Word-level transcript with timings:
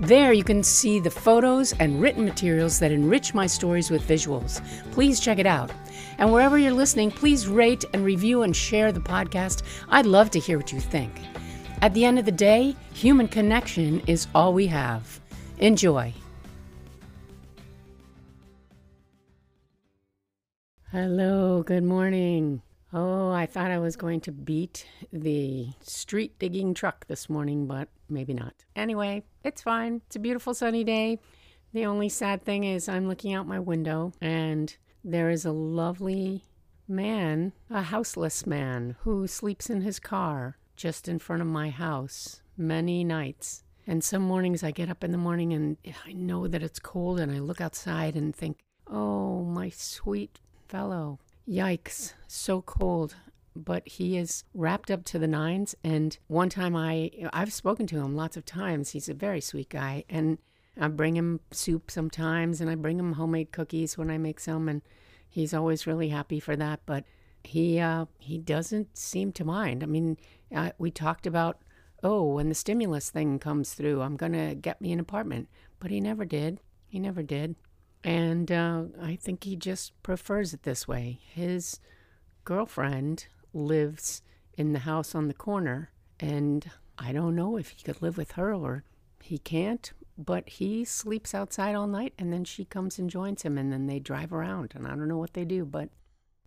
There 0.00 0.32
you 0.32 0.44
can 0.44 0.62
see 0.62 1.00
the 1.00 1.10
photos 1.10 1.72
and 1.80 2.00
written 2.00 2.24
materials 2.24 2.78
that 2.78 2.92
enrich 2.92 3.34
my 3.34 3.48
stories 3.48 3.90
with 3.90 4.06
visuals. 4.06 4.62
Please 4.92 5.18
check 5.18 5.40
it 5.40 5.46
out. 5.46 5.72
And 6.18 6.32
wherever 6.32 6.56
you're 6.56 6.72
listening, 6.72 7.10
please 7.10 7.48
rate 7.48 7.84
and 7.92 8.04
review 8.04 8.42
and 8.42 8.54
share 8.54 8.92
the 8.92 9.00
podcast. 9.00 9.64
I'd 9.88 10.06
love 10.06 10.30
to 10.30 10.38
hear 10.38 10.56
what 10.56 10.72
you 10.72 10.78
think. 10.78 11.10
At 11.82 11.94
the 11.94 12.04
end 12.04 12.20
of 12.20 12.26
the 12.26 12.32
day, 12.32 12.76
human 12.94 13.26
connection 13.26 14.00
is 14.06 14.28
all 14.36 14.54
we 14.54 14.68
have. 14.68 15.20
Enjoy. 15.58 16.14
Hello, 20.92 21.64
good 21.64 21.82
morning. 21.82 22.62
Oh, 22.92 23.30
I 23.30 23.46
thought 23.46 23.72
I 23.72 23.78
was 23.80 23.96
going 23.96 24.20
to 24.22 24.32
beat 24.32 24.86
the 25.12 25.70
street 25.80 26.38
digging 26.38 26.72
truck 26.72 27.06
this 27.08 27.28
morning, 27.28 27.66
but 27.66 27.88
maybe 28.10 28.34
not. 28.34 28.54
Anyway, 28.76 29.24
it's 29.44 29.62
fine. 29.62 30.02
It's 30.06 30.16
a 30.16 30.20
beautiful 30.20 30.54
sunny 30.54 30.84
day. 30.84 31.18
The 31.72 31.86
only 31.86 32.08
sad 32.08 32.44
thing 32.44 32.64
is 32.64 32.88
I'm 32.88 33.08
looking 33.08 33.34
out 33.34 33.46
my 33.46 33.60
window 33.60 34.12
and 34.20 34.74
there 35.04 35.30
is 35.30 35.44
a 35.44 35.52
lovely 35.52 36.44
man, 36.86 37.52
a 37.70 37.82
houseless 37.82 38.46
man, 38.46 38.96
who 39.00 39.26
sleeps 39.26 39.68
in 39.68 39.82
his 39.82 40.00
car 40.00 40.56
just 40.76 41.08
in 41.08 41.18
front 41.18 41.42
of 41.42 41.48
my 41.48 41.70
house 41.70 42.40
many 42.56 43.04
nights. 43.04 43.64
And 43.86 44.02
some 44.04 44.22
mornings 44.22 44.62
I 44.62 44.70
get 44.70 44.90
up 44.90 45.02
in 45.02 45.12
the 45.12 45.18
morning 45.18 45.52
and 45.52 45.76
I 46.06 46.12
know 46.12 46.46
that 46.46 46.62
it's 46.62 46.78
cold 46.78 47.20
and 47.20 47.32
I 47.32 47.38
look 47.38 47.60
outside 47.60 48.16
and 48.16 48.34
think, 48.34 48.58
oh, 48.86 49.44
my 49.44 49.70
sweet 49.70 50.40
fellow. 50.68 51.18
Yikes, 51.48 52.12
so 52.26 52.60
cold. 52.62 53.14
But 53.64 53.86
he 53.88 54.16
is 54.16 54.44
wrapped 54.54 54.90
up 54.90 55.04
to 55.06 55.18
the 55.18 55.26
nines. 55.26 55.74
And 55.82 56.16
one 56.28 56.48
time 56.48 56.76
I, 56.76 57.10
I've 57.32 57.52
spoken 57.52 57.86
to 57.88 57.96
him 57.96 58.14
lots 58.14 58.36
of 58.36 58.44
times. 58.44 58.90
He's 58.90 59.08
a 59.08 59.14
very 59.14 59.40
sweet 59.40 59.68
guy. 59.68 60.04
And 60.08 60.38
I 60.80 60.88
bring 60.88 61.16
him 61.16 61.40
soup 61.50 61.90
sometimes 61.90 62.60
and 62.60 62.70
I 62.70 62.76
bring 62.76 62.98
him 62.98 63.14
homemade 63.14 63.52
cookies 63.52 63.98
when 63.98 64.10
I 64.10 64.18
make 64.18 64.38
some. 64.40 64.68
And 64.68 64.82
he's 65.28 65.52
always 65.52 65.86
really 65.86 66.08
happy 66.08 66.40
for 66.40 66.56
that. 66.56 66.80
But 66.86 67.04
he, 67.42 67.80
uh, 67.80 68.06
he 68.18 68.38
doesn't 68.38 68.96
seem 68.96 69.32
to 69.32 69.44
mind. 69.44 69.82
I 69.82 69.86
mean, 69.86 70.16
uh, 70.54 70.70
we 70.78 70.90
talked 70.90 71.26
about, 71.26 71.58
oh, 72.04 72.34
when 72.34 72.48
the 72.48 72.54
stimulus 72.54 73.10
thing 73.10 73.38
comes 73.38 73.74
through, 73.74 74.02
I'm 74.02 74.16
going 74.16 74.32
to 74.32 74.54
get 74.54 74.80
me 74.80 74.92
an 74.92 75.00
apartment. 75.00 75.48
But 75.80 75.90
he 75.90 76.00
never 76.00 76.24
did. 76.24 76.60
He 76.86 76.98
never 76.98 77.22
did. 77.22 77.56
And 78.04 78.52
uh, 78.52 78.84
I 79.02 79.16
think 79.16 79.44
he 79.44 79.56
just 79.56 80.00
prefers 80.02 80.54
it 80.54 80.62
this 80.62 80.86
way. 80.86 81.20
His 81.34 81.80
girlfriend 82.44 83.26
lives 83.52 84.22
in 84.56 84.72
the 84.72 84.80
house 84.80 85.14
on 85.14 85.28
the 85.28 85.34
corner, 85.34 85.90
and 86.20 86.70
I 86.98 87.12
don't 87.12 87.36
know 87.36 87.56
if 87.56 87.70
he 87.70 87.82
could 87.82 88.02
live 88.02 88.16
with 88.16 88.32
her 88.32 88.52
or 88.52 88.84
he 89.22 89.38
can't, 89.38 89.92
but 90.16 90.48
he 90.48 90.84
sleeps 90.84 91.34
outside 91.34 91.74
all 91.74 91.86
night 91.86 92.12
and 92.18 92.32
then 92.32 92.44
she 92.44 92.64
comes 92.64 92.98
and 92.98 93.08
joins 93.08 93.42
him 93.42 93.56
and 93.56 93.72
then 93.72 93.86
they 93.86 94.00
drive 94.00 94.32
around 94.32 94.72
and 94.74 94.86
I 94.86 94.90
don't 94.90 95.08
know 95.08 95.18
what 95.18 95.34
they 95.34 95.44
do, 95.44 95.64
but 95.64 95.90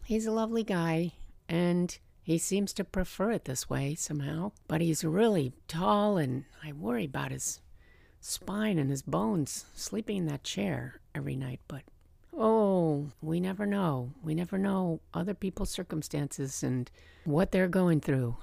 he's 0.04 0.26
a 0.26 0.32
lovely 0.32 0.64
guy 0.64 1.14
and 1.48 1.98
he 2.22 2.38
seems 2.38 2.74
to 2.74 2.84
prefer 2.84 3.32
it 3.32 3.46
this 3.46 3.70
way 3.70 3.96
somehow. 3.96 4.52
But 4.68 4.82
he's 4.82 5.04
really 5.04 5.54
tall 5.68 6.18
and 6.18 6.46
I 6.64 6.74
worry 6.74 7.06
about 7.06 7.32
his 7.32 7.62
spine 8.20 8.78
and 8.78 8.90
his 8.90 9.02
bones 9.02 9.66
sleeping 9.74 10.18
in 10.18 10.26
that 10.28 10.44
chair 10.44 11.00
every 11.16 11.36
night. 11.36 11.62
But 11.68 11.84
oh, 12.36 13.10
we 13.22 13.40
never 13.40 13.66
know. 13.66 14.12
We 14.24 14.34
never 14.34 14.58
know 14.58 15.02
other 15.14 15.34
people's 15.34 15.70
circumstances 15.70 16.64
and 16.64 16.90
what 17.26 17.52
they're 17.52 17.68
going 17.68 18.02
through. 18.02 18.38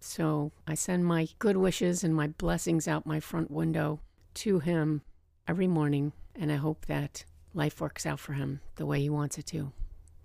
So 0.00 0.52
I 0.66 0.74
send 0.74 1.06
my 1.06 1.28
good 1.38 1.56
wishes 1.56 2.02
and 2.02 2.14
my 2.14 2.26
blessings 2.26 2.88
out 2.88 3.06
my 3.06 3.20
front 3.20 3.50
window 3.50 4.00
to 4.34 4.58
him 4.58 5.02
every 5.46 5.66
morning, 5.66 6.12
and 6.34 6.50
I 6.50 6.56
hope 6.56 6.86
that 6.86 7.24
life 7.54 7.80
works 7.80 8.06
out 8.06 8.18
for 8.18 8.32
him 8.32 8.60
the 8.76 8.86
way 8.86 9.00
he 9.00 9.10
wants 9.10 9.38
it 9.38 9.46
to 9.46 9.72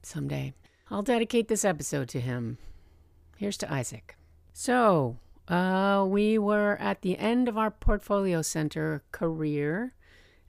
someday. 0.02 0.54
I'll 0.90 1.04
dedicate 1.04 1.48
this 1.48 1.66
episode 1.66 2.10
to 2.10 2.22
him. 2.22 2.58
Here's 3.38 3.58
to 3.58 3.72
Isaac. 3.72 4.16
So, 4.54 5.18
uh, 5.48 6.06
we 6.08 6.38
were 6.38 6.78
at 6.80 7.02
the 7.02 7.18
end 7.18 7.48
of 7.48 7.58
our 7.58 7.70
portfolio 7.70 8.42
center 8.42 9.04
career, 9.12 9.94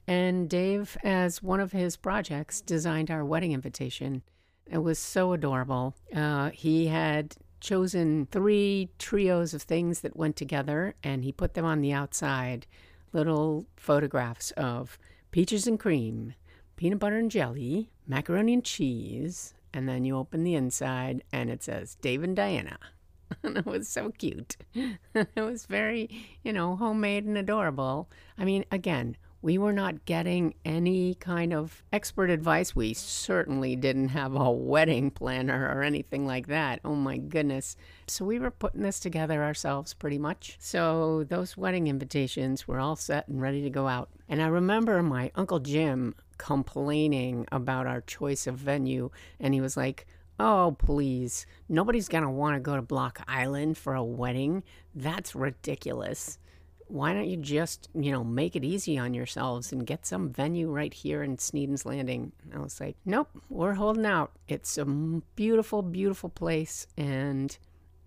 and 0.09 0.49
Dave, 0.49 0.97
as 1.05 1.43
one 1.43 1.61
of 1.61 1.73
his 1.73 1.99
projects, 1.99 2.63
designed 2.63 3.11
our 3.11 3.25
wedding 3.25 3.53
invitation. 3.53 4.23
It 4.67 4.79
was 4.79 4.99
so 4.99 5.35
adorable. 5.35 5.95
Uh, 6.15 6.49
he 6.49 6.87
had 6.87 7.37
chosen 7.61 8.27
three 8.31 8.89
trios 8.99 9.53
of 9.53 9.63
things 9.63 10.01
that 10.01 10.17
went 10.17 10.35
together, 10.35 10.95
and 11.03 11.25
he 11.25 11.31
put 11.31 11.53
them 11.53 11.67
on 11.67 11.83
the 11.83 11.93
outside 11.93 12.67
little 13.13 13.67
photographs 13.77 14.51
of 14.53 14.99
peaches 15.31 15.67
and 15.67 15.79
cream, 15.79 16.33
peanut 16.77 16.99
butter 16.99 17.19
and 17.19 17.31
jelly, 17.31 17.91
macaroni 18.07 18.55
and 18.55 18.65
cheese, 18.65 19.53
and 19.75 19.87
then 19.87 20.05
you 20.05 20.17
open 20.17 20.43
the 20.43 20.55
inside 20.55 21.23
and 21.33 21.51
it 21.51 21.63
says 21.63 21.97
Dave 21.97 22.23
and 22.23 22.35
Diana. 22.35 22.79
and 23.43 23.59
it 23.59 23.67
was 23.67 23.89
so 23.89 24.11
cute. 24.11 24.57
it 24.75 25.29
was 25.37 25.67
very, 25.67 26.09
you 26.43 26.53
know, 26.53 26.77
homemade 26.77 27.27
and 27.27 27.37
adorable. 27.37 28.09
I 28.39 28.47
mean, 28.47 28.65
again, 28.73 29.19
we 29.41 29.57
were 29.57 29.73
not 29.73 30.05
getting 30.05 30.55
any 30.65 31.15
kind 31.15 31.53
of 31.53 31.83
expert 31.93 32.29
advice. 32.29 32.75
We 32.75 32.93
certainly 32.95 33.77
didn't 33.77 34.09
have 34.09 34.35
a 34.35 34.51
wedding 34.51 35.11
planner 35.11 35.73
or 35.73 35.83
anything 35.83 36.27
like 36.27 36.49
that. 36.49 36.81
Oh 36.85 36.97
my 36.97 37.19
goodness. 37.19 37.77
So 38.09 38.25
we 38.25 38.41
were 38.41 38.51
putting 38.51 38.83
this 38.83 38.99
together 38.99 39.45
ourselves 39.45 39.95
pretty 39.95 40.19
much. 40.19 40.57
So 40.59 41.25
those 41.25 41.57
wedding 41.57 41.87
invitations 41.87 42.67
were 42.67 42.81
all 42.81 42.97
set 42.97 43.29
and 43.29 43.41
ready 43.41 43.63
to 43.63 43.71
go 43.71 43.87
out. 43.87 44.09
And 44.29 44.43
I 44.43 44.49
remember 44.49 45.03
my 45.03 45.31
Uncle 45.37 45.61
Jim 45.61 46.17
complaining 46.37 47.47
about 47.53 47.87
our 47.87 48.01
choice 48.01 48.47
of 48.47 48.57
venue. 48.57 49.11
And 49.39 49.55
he 49.55 49.61
was 49.61 49.77
like, 49.77 50.07
Oh, 50.41 50.77
please. 50.79 51.47
Nobody's 51.69 52.09
going 52.09 52.23
to 52.23 52.31
want 52.31 52.55
to 52.55 52.61
go 52.61 52.77
to 52.77 52.83
Block 52.83 53.21
Island 53.27 53.77
for 53.77 53.95
a 53.95 54.05
wedding. 54.05 54.63
That's 54.95 55.35
ridiculous. 55.35 56.39
Why 56.89 57.13
don't 57.13 57.29
you 57.29 57.37
just, 57.37 57.89
you 57.95 58.11
know, 58.11 58.25
make 58.25 58.57
it 58.57 58.65
easy 58.65 58.99
on 58.99 59.15
yourselves 59.15 59.73
and 59.73 59.87
get 59.87 60.07
some 60.07 60.31
venue 60.31 60.71
right 60.71 60.93
here 60.93 61.23
in 61.23 61.37
Sneden's 61.37 61.85
Landing? 61.85 62.33
I 62.55 62.59
was 62.59 62.81
like, 62.81 62.97
nope, 63.05 63.29
we're 63.51 63.75
holding 63.75 64.07
out. 64.07 64.33
It's 64.49 64.79
a 64.79 64.85
beautiful, 64.85 65.83
beautiful 65.83 66.31
place 66.31 66.87
and 66.97 67.57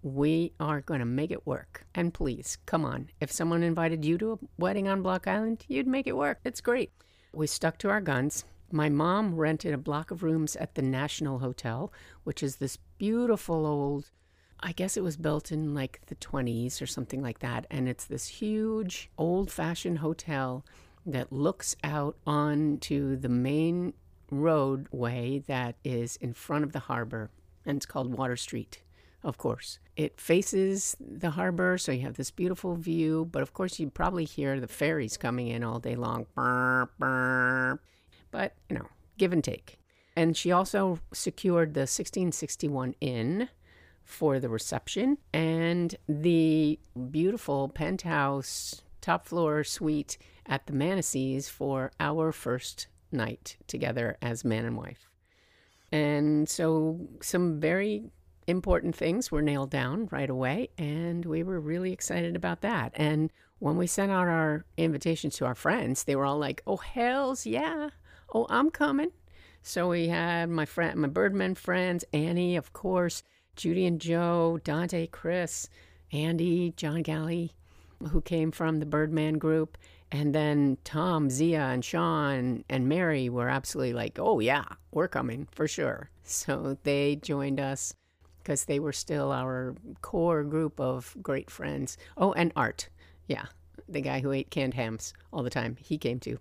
we 0.04 0.54
are 0.60 0.82
going 0.82 1.00
to 1.00 1.06
make 1.06 1.32
it 1.32 1.46
work. 1.46 1.86
And 1.94 2.14
please, 2.14 2.58
come 2.66 2.84
on. 2.84 3.10
If 3.20 3.32
someone 3.32 3.64
invited 3.64 4.04
you 4.04 4.18
to 4.18 4.34
a 4.34 4.40
wedding 4.58 4.88
on 4.88 5.04
Block 5.04 5.28
Island, 5.28 5.64
you'd 5.68 5.88
make 5.88 6.08
it 6.08 6.18
work. 6.18 6.40
It's 6.44 6.62
great. 6.62 6.92
We 7.34 7.48
stuck 7.48 7.78
to 7.80 7.90
our 7.90 8.02
guns. 8.02 8.46
My 8.72 8.90
mom 8.90 9.36
rented 9.36 9.74
a 9.74 9.78
block 9.78 10.12
of 10.12 10.24
rooms 10.24 10.56
at 10.56 10.76
the 10.76 10.82
National 10.82 11.40
Hotel, 11.40 11.92
which 12.24 12.42
is 12.42 12.56
this 12.56 12.78
beautiful 12.98 13.66
old, 13.66 14.10
I 14.64 14.72
guess 14.74 14.98
it 14.98 15.04
was 15.04 15.18
built 15.18 15.52
in 15.52 15.74
like 15.74 16.02
the 16.08 16.16
20s 16.16 16.82
or 16.82 16.86
something 16.86 17.22
like 17.22 17.40
that. 17.40 17.66
And 17.72 17.90
it's 17.90 18.06
this 18.06 18.28
huge 18.28 19.10
old 19.18 19.52
fashioned 19.52 20.00
hotel 20.00 20.66
that 21.06 21.32
looks 21.32 21.76
out 21.84 22.16
onto 22.28 23.16
the 23.16 23.30
main 23.30 23.94
roadway 24.30 25.40
that 25.48 25.76
is 25.84 26.16
in 26.18 26.34
front 26.34 26.64
of 26.64 26.74
the 26.74 26.80
harbor. 26.80 27.32
And 27.66 27.78
it's 27.78 27.86
called 27.86 28.14
Water 28.14 28.36
Street 28.38 28.82
of 29.24 29.38
course. 29.38 29.80
It 29.96 30.20
faces 30.20 30.96
the 31.00 31.32
harbor, 31.32 31.78
so 31.78 31.92
you 31.92 32.02
have 32.02 32.16
this 32.16 32.32
beautiful 32.32 32.76
view, 32.76 33.30
but 33.32 33.42
of 33.42 33.54
course, 33.54 33.80
you 33.80 33.90
probably 33.90 34.26
hear 34.26 34.60
the 34.60 34.68
ferries 34.68 35.18
coming 35.18 35.48
in 35.48 35.64
all 35.64 35.80
day 35.80 35.96
long. 35.96 36.26
But 38.32 38.54
you 38.70 38.76
know, 38.76 38.88
give 39.18 39.34
and 39.34 39.44
take. 39.44 39.78
And 40.16 40.36
she 40.36 40.52
also 40.52 41.00
secured 41.14 41.74
the 41.74 41.82
1661 41.82 42.96
Inn 43.00 43.50
for 44.12 44.40
the 44.40 44.50
reception 44.50 45.18
and 45.34 45.96
the 46.08 46.80
beautiful 47.10 47.70
penthouse 47.70 48.82
top 49.02 49.26
floor 49.26 49.64
suite 49.64 50.18
at 50.46 50.68
the 50.68 50.74
Manisses 50.74 51.50
for 51.50 51.92
our 52.00 52.32
first 52.32 52.88
night 53.12 53.58
together 53.68 54.18
as 54.22 54.46
man 54.46 54.66
and 54.66 54.78
wife. 54.78 55.10
And 55.92 56.48
so 56.48 57.00
some 57.22 57.60
very 57.60 58.12
important 58.48 58.96
things 58.96 59.32
were 59.32 59.42
nailed 59.42 59.70
down 59.70 60.08
right 60.12 60.30
away, 60.30 60.70
and 60.78 61.26
we 61.26 61.44
were 61.44 61.60
really 61.60 61.92
excited 61.92 62.36
about 62.36 62.62
that. 62.62 62.94
And 62.96 63.32
when 63.60 63.78
we 63.78 63.88
sent 63.88 64.12
out 64.12 64.28
our 64.28 64.66
invitations 64.78 65.36
to 65.38 65.46
our 65.46 65.56
friends, 65.56 66.04
they 66.04 66.16
were 66.16 66.26
all 66.26 66.40
like, 66.40 66.62
oh, 66.66 66.78
hells 66.78 67.46
yeah, 67.46 67.90
Oh, 68.34 68.48
I'm 68.50 68.70
coming. 68.70 69.12
So 69.62 69.90
we 69.90 70.08
had 70.08 70.50
my 70.50 70.66
friend, 70.66 71.00
my 71.00 71.08
Birdman 71.08 71.56
friends, 71.56 72.04
Annie, 72.14 72.56
of 72.56 72.74
course, 72.74 73.24
Judy 73.56 73.86
and 73.86 74.00
Joe, 74.00 74.60
Dante, 74.64 75.08
Chris, 75.08 75.70
Andy, 76.12 76.74
John 76.76 77.02
Galley, 77.02 77.54
who 78.10 78.22
came 78.22 78.52
from 78.52 78.80
the 78.80 78.86
Birdman 78.86 79.38
group. 79.38 79.78
And 80.12 80.36
then 80.36 80.78
Tom, 80.84 81.30
Zia, 81.30 81.62
and 81.62 81.86
Sean 81.86 82.66
and 82.70 82.90
Mary 82.90 83.30
were 83.30 83.48
absolutely 83.48 83.94
like, 83.94 84.20
oh, 84.20 84.40
yeah, 84.40 84.66
we're 84.92 85.08
coming 85.08 85.48
for 85.52 85.68
sure. 85.68 86.10
So 86.24 86.78
they 86.84 87.18
joined 87.18 87.60
us 87.60 87.94
because 88.42 88.64
they 88.64 88.80
were 88.80 88.94
still 88.94 89.34
our 89.34 89.76
core 90.02 90.44
group 90.44 90.80
of 90.80 91.14
great 91.22 91.50
friends. 91.50 91.98
Oh, 92.16 92.32
and 92.34 92.54
Art. 92.56 92.88
Yeah, 93.28 93.48
the 93.90 94.00
guy 94.00 94.22
who 94.22 94.32
ate 94.32 94.50
canned 94.50 94.76
hams 94.76 95.14
all 95.34 95.44
the 95.44 95.50
time. 95.50 95.76
He 95.80 95.98
came 95.98 96.20
too. 96.22 96.40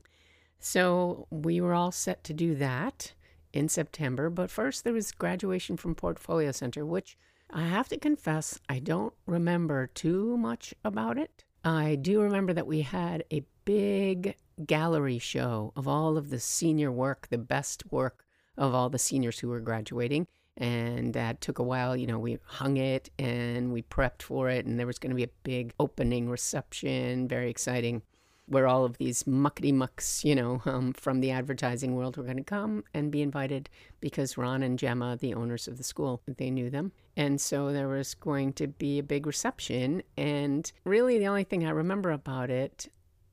So 0.61 1.27
we 1.31 1.61
were 1.61 1.75
all 1.75 1.91
set 1.91 2.23
to 2.25 2.35
do 2.35 2.55
that 2.57 3.15
in 3.53 3.69
September. 3.69 4.31
But 4.31 4.51
first, 4.51 4.85
there 4.85 4.93
was 4.93 5.13
graduation 5.13 5.77
from 5.77 5.95
Portfolio 5.95 6.53
Center, 6.53 6.85
which 6.85 7.17
I 7.51 7.63
have 7.63 7.89
to 7.89 7.99
confess, 7.99 8.61
I 8.69 8.79
don't 8.79 9.13
remember 9.27 9.89
too 9.89 10.37
much 10.37 10.73
about 10.85 11.19
it. 11.19 11.45
I 11.65 11.97
do 11.97 12.21
remember 12.21 12.53
that 12.53 12.67
we 12.67 12.83
had 12.83 13.25
a 13.33 13.45
big 13.65 14.37
gallery 14.65 15.19
show 15.19 15.73
of 15.77 15.89
all 15.89 16.17
of 16.17 16.31
the 16.31 16.41
senior 16.41 16.93
work, 16.93 17.29
the 17.29 17.39
best 17.39 17.83
work 17.91 18.25
of 18.57 18.75
all 18.75 18.89
the 18.89 18.99
seniors 18.99 19.39
who 19.39 19.49
were 19.49 19.61
graduating. 19.61 20.27
And 20.57 21.15
that 21.15 21.41
took 21.41 21.59
a 21.59 21.63
while. 21.63 21.97
You 21.97 22.07
know, 22.07 22.19
we 22.19 22.39
hung 22.45 22.77
it 22.77 23.11
and 23.19 23.73
we 23.73 23.83
prepped 23.83 24.23
for 24.23 24.49
it, 24.49 24.67
and 24.67 24.79
there 24.79 24.87
was 24.87 24.99
going 24.99 25.11
to 25.11 25.17
be 25.17 25.25
a 25.25 25.31
big 25.43 25.73
opening 25.81 26.29
reception, 26.29 27.29
very 27.29 27.51
exciting 27.51 28.03
where 28.51 28.67
all 28.67 28.85
of 28.85 28.99
these 28.99 29.23
muckety 29.23 29.73
mucks, 29.73 30.25
you 30.25 30.35
know, 30.35 30.61
um, 30.65 30.93
from 30.93 31.21
the 31.21 31.31
advertising 31.31 31.95
world 31.95 32.17
were 32.17 32.25
going 32.25 32.37
to 32.37 32.43
come 32.43 32.83
and 32.93 33.13
be 33.13 33.23
invited 33.23 33.71
because 34.01 34.37
Ron 34.37 34.65
and 34.65 34.77
Gemma, 34.77 35.17
the 35.17 35.35
owners 35.35 35.69
of 35.69 35.79
the 35.79 35.85
school, 35.85 36.21
they 36.27 36.51
knew 36.51 36.69
them. 36.69 36.91
And 37.17 37.41
so 37.41 37.73
there 37.73 37.87
was 37.87 38.15
going 38.15 38.53
to 38.55 38.67
be 38.67 38.99
a 38.99 39.05
big 39.05 39.25
reception. 39.25 40.03
And 40.17 40.71
really, 40.85 41.17
the 41.17 41.29
only 41.29 41.45
thing 41.45 41.65
I 41.65 41.71
remember 41.71 42.11
about 42.11 42.51
it, 42.51 42.89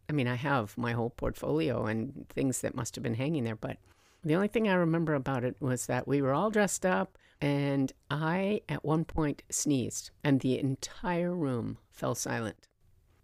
I 0.08 0.14
mean, 0.14 0.28
I 0.28 0.36
have 0.36 0.78
my 0.78 0.92
whole 0.92 1.10
portfolio 1.10 1.88
and 1.88 2.28
things 2.30 2.62
that 2.62 2.76
must 2.76 2.94
have 2.94 3.04
been 3.04 3.16
hanging 3.16 3.44
there, 3.44 3.56
but 3.56 3.78
the 4.24 4.36
only 4.36 4.50
thing 4.50 4.70
I 4.70 4.76
remember 4.76 5.16
about 5.16 5.44
it 5.44 5.56
was 5.60 5.88
that 5.88 6.08
we 6.08 6.22
were 6.22 6.34
all 6.34 6.52
dressed 6.52 6.86
up. 6.86 7.18
And 7.42 7.92
I, 8.12 8.62
at 8.70 8.86
one 8.86 9.04
point, 9.04 9.42
sneezed, 9.50 10.12
and 10.24 10.42
the 10.42 10.60
entire 10.60 11.34
room 11.34 11.80
fell 11.92 12.14
silent. 12.14 12.68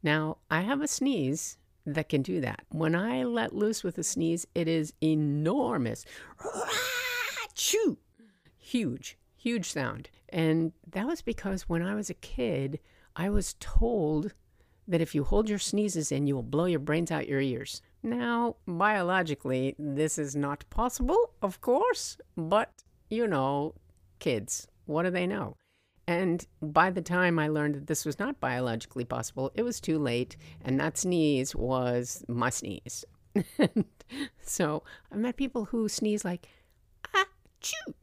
Now, 0.01 0.37
I 0.49 0.61
have 0.61 0.81
a 0.81 0.87
sneeze 0.87 1.57
that 1.85 2.09
can 2.09 2.21
do 2.21 2.41
that. 2.41 2.61
When 2.69 2.95
I 2.95 3.23
let 3.23 3.55
loose 3.55 3.83
with 3.83 3.97
a 3.97 4.03
sneeze, 4.03 4.45
it 4.55 4.67
is 4.67 4.93
enormous. 5.01 6.05
Choo! 7.55 7.97
Huge, 8.57 9.17
huge 9.35 9.69
sound. 9.69 10.09
And 10.29 10.73
that 10.89 11.07
was 11.07 11.21
because 11.21 11.69
when 11.69 11.81
I 11.81 11.95
was 11.95 12.09
a 12.09 12.15
kid, 12.15 12.79
I 13.15 13.29
was 13.29 13.55
told 13.59 14.33
that 14.87 15.01
if 15.01 15.13
you 15.13 15.23
hold 15.23 15.49
your 15.49 15.59
sneezes 15.59 16.11
in, 16.11 16.27
you 16.27 16.35
will 16.35 16.43
blow 16.43 16.65
your 16.65 16.79
brains 16.79 17.11
out 17.11 17.27
your 17.27 17.41
ears. 17.41 17.81
Now, 18.01 18.57
biologically, 18.67 19.75
this 19.77 20.17
is 20.17 20.35
not 20.35 20.65
possible, 20.69 21.31
of 21.41 21.61
course, 21.61 22.17
but 22.35 22.83
you 23.09 23.27
know, 23.27 23.75
kids, 24.19 24.67
what 24.85 25.03
do 25.03 25.09
they 25.11 25.27
know? 25.27 25.55
And 26.07 26.45
by 26.61 26.89
the 26.89 27.01
time 27.01 27.39
I 27.39 27.47
learned 27.47 27.75
that 27.75 27.87
this 27.87 28.05
was 28.05 28.19
not 28.19 28.39
biologically 28.39 29.05
possible, 29.05 29.51
it 29.55 29.63
was 29.63 29.79
too 29.79 29.97
late. 29.97 30.35
And 30.63 30.79
that 30.79 30.97
sneeze 30.97 31.55
was 31.55 32.25
my 32.27 32.49
sneeze. 32.49 33.05
so 34.41 34.83
I 35.11 35.15
met 35.15 35.37
people 35.37 35.65
who 35.65 35.87
sneeze 35.87 36.25
like, 36.25 36.47
ah, 37.15 37.25
choo. 37.61 37.93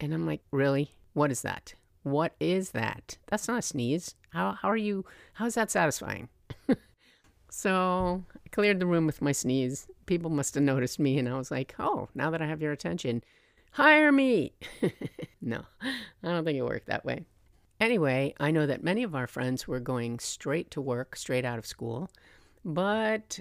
And 0.00 0.12
I'm 0.12 0.26
like, 0.26 0.42
really? 0.50 0.94
What 1.14 1.30
is 1.30 1.42
that? 1.42 1.74
What 2.02 2.34
is 2.38 2.70
that? 2.70 3.16
That's 3.26 3.48
not 3.48 3.58
a 3.58 3.62
sneeze. 3.62 4.14
How, 4.30 4.52
how 4.52 4.68
are 4.68 4.76
you? 4.76 5.04
How's 5.34 5.54
that 5.54 5.70
satisfying? 5.70 6.28
so 7.50 8.24
I 8.44 8.48
cleared 8.50 8.78
the 8.78 8.86
room 8.86 9.06
with 9.06 9.22
my 9.22 9.32
sneeze. 9.32 9.88
People 10.06 10.30
must 10.30 10.54
have 10.54 10.62
noticed 10.62 10.98
me. 10.98 11.18
And 11.18 11.28
I 11.28 11.38
was 11.38 11.50
like, 11.50 11.74
oh, 11.78 12.08
now 12.14 12.30
that 12.30 12.42
I 12.42 12.46
have 12.46 12.62
your 12.62 12.72
attention, 12.72 13.24
hire 13.72 14.12
me. 14.12 14.52
no, 15.40 15.62
I 15.82 15.92
don't 16.22 16.44
think 16.44 16.58
it 16.58 16.62
worked 16.62 16.86
that 16.86 17.04
way. 17.04 17.24
Anyway, 17.80 18.34
I 18.40 18.50
know 18.50 18.66
that 18.66 18.82
many 18.82 19.04
of 19.04 19.14
our 19.14 19.28
friends 19.28 19.68
were 19.68 19.78
going 19.78 20.18
straight 20.18 20.70
to 20.72 20.80
work, 20.80 21.14
straight 21.14 21.44
out 21.44 21.58
of 21.58 21.66
school, 21.66 22.10
but 22.64 23.38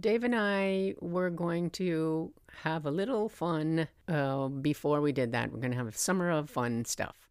Dave 0.00 0.24
and 0.24 0.34
I 0.34 0.94
were 1.00 1.30
going 1.30 1.70
to 1.70 2.32
have 2.62 2.84
a 2.84 2.90
little 2.90 3.28
fun 3.28 3.86
uh, 4.08 4.48
before 4.48 5.00
we 5.00 5.12
did 5.12 5.32
that. 5.32 5.52
We're 5.52 5.60
going 5.60 5.70
to 5.70 5.76
have 5.76 5.86
a 5.86 5.92
summer 5.92 6.30
of 6.30 6.50
fun 6.50 6.84
stuff. 6.84 7.28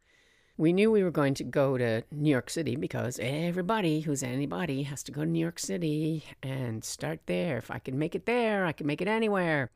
We 0.55 0.71
knew 0.71 0.91
we 0.91 1.03
were 1.03 1.11
going 1.11 1.33
to 1.35 1.43
go 1.43 1.77
to 1.77 2.03
New 2.11 2.31
York 2.31 2.49
City 2.49 2.75
because 2.75 3.19
everybody 3.21 3.99
who's 3.99 4.23
anybody 4.23 4.83
has 4.83 5.03
to 5.03 5.11
go 5.11 5.21
to 5.21 5.29
New 5.29 5.39
York 5.39 5.59
City 5.59 6.23
and 6.41 6.83
start 6.83 7.19
there. 7.25 7.57
If 7.57 7.69
I 7.69 7.79
can 7.79 7.99
make 7.99 8.15
it 8.15 8.25
there, 8.25 8.65
I 8.65 8.71
can 8.71 8.87
make 8.87 9.01
it 9.01 9.07
anywhere 9.07 9.71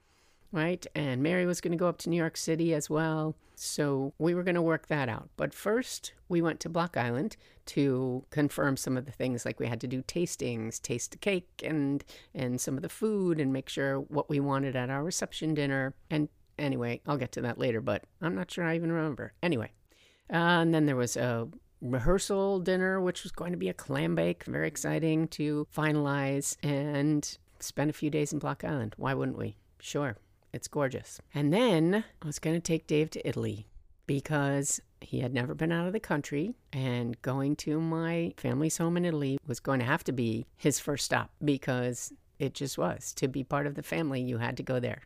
right? 0.52 0.86
And 0.96 1.24
Mary 1.24 1.46
was 1.46 1.62
going 1.62 1.72
to 1.72 1.78
go 1.78 1.88
up 1.88 1.98
to 2.00 2.10
New 2.10 2.18
York 2.18 2.38
City 2.38 2.74
as 2.74 2.90
well. 2.90 3.36
So 3.56 4.14
we 4.18 4.34
were 4.34 4.44
going 4.44 4.56
to 4.56 4.62
work 4.62 4.88
that 4.88 5.08
out. 5.08 5.30
But 5.38 5.54
first, 5.54 6.14
we 6.28 6.42
went 6.42 6.60
to 6.62 6.70
Block 6.70 6.98
Island 6.98 7.38
to 7.68 8.26
confirm 8.32 8.76
some 8.76 8.98
of 8.98 9.06
the 9.06 9.12
things 9.12 9.46
like 9.46 9.60
we 9.60 9.68
had 9.68 9.80
to 9.82 9.88
do 9.88 10.02
tastings, 10.02 10.82
taste 10.82 11.12
the 11.12 11.18
cake 11.18 11.62
and 11.64 12.04
and 12.34 12.60
some 12.60 12.76
of 12.76 12.82
the 12.82 12.90
food 12.90 13.40
and 13.40 13.54
make 13.54 13.70
sure 13.70 14.00
what 14.00 14.30
we 14.30 14.40
wanted 14.40 14.76
at 14.76 14.90
our 14.90 15.04
reception 15.04 15.54
dinner. 15.54 15.94
And 16.10 16.28
anyway, 16.58 17.02
I'll 17.06 17.18
get 17.18 17.32
to 17.34 17.42
that 17.42 17.60
later, 17.60 17.82
but 17.82 18.04
I'm 18.22 18.36
not 18.36 18.50
sure 18.50 18.66
I 18.66 18.76
even 18.76 18.92
remember. 18.92 19.34
Anyway, 19.44 19.72
uh, 20.34 20.36
and 20.36 20.74
then 20.74 20.88
there 20.88 20.96
was 20.96 21.16
a 21.16 21.48
rehearsal 21.82 22.60
dinner, 22.60 23.00
which 23.00 23.24
was 23.24 23.32
going 23.32 23.52
to 23.52 23.58
be 23.58 23.70
a 23.70 23.74
clam 23.74 24.16
bake, 24.16 24.44
very 24.46 24.68
exciting 24.68 25.28
to 25.30 25.68
finalize 25.76 26.58
and 26.64 27.38
spend 27.60 27.90
a 27.90 27.94
few 27.94 28.10
days 28.10 28.34
in 28.34 28.40
Block 28.40 28.64
Island. 28.64 28.96
Why 28.98 29.14
wouldn't 29.14 29.38
we? 29.38 29.56
Sure. 29.80 30.18
It's 30.54 30.68
gorgeous. 30.68 31.22
And 31.34 31.54
then 31.54 32.04
I 32.22 32.26
was 32.26 32.40
going 32.40 32.56
to 32.56 32.62
take 32.62 32.88
Dave 32.88 33.10
to 33.12 33.28
Italy 33.28 33.68
because 34.08 34.82
he 35.00 35.20
had 35.20 35.34
never 35.34 35.56
been 35.56 35.72
out 35.72 35.88
of 35.88 35.94
the 35.94 36.00
country 36.00 36.54
and 36.74 37.22
going 37.22 37.56
to 37.56 37.80
my 37.80 38.34
family's 38.38 38.78
home 38.78 38.98
in 38.98 39.06
Italy 39.06 39.40
was 39.48 39.60
going 39.60 39.80
to 39.80 39.86
have 39.86 40.04
to 40.04 40.12
be 40.12 40.46
his 40.58 40.80
first 40.80 41.06
stop 41.06 41.32
because 41.44 42.14
it 42.38 42.54
just 42.54 42.78
was. 42.78 43.14
To 43.14 43.28
be 43.28 43.44
part 43.44 43.68
of 43.68 43.76
the 43.76 43.84
family, 43.84 44.22
you 44.22 44.38
had 44.38 44.58
to 44.58 44.64
go 44.64 44.80
there. 44.80 45.04